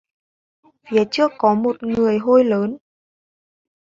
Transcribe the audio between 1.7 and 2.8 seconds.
người hôi lớn